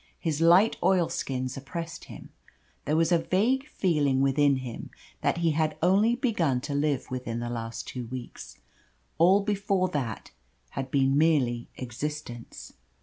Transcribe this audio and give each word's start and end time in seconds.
His 0.19 0.41
light 0.41 0.77
oil 0.81 1.09
skins 1.09 1.55
oppressed 1.57 2.05
him. 2.05 2.31
There 2.85 2.95
was 2.97 3.11
a 3.11 3.19
vague 3.19 3.67
feeling 3.67 4.19
within 4.19 4.55
him 4.55 4.89
that 5.21 5.37
he 5.37 5.51
had 5.51 5.77
only 5.79 6.15
begun 6.15 6.59
to 6.61 6.73
live 6.73 7.11
within 7.11 7.39
the 7.39 7.51
last 7.51 7.87
two 7.87 8.07
weeks 8.07 8.57
all 9.19 9.41
before 9.41 9.89
that 9.89 10.31
had 10.71 10.89
been 10.89 11.19
merely 11.19 11.69
existence. 11.75 12.73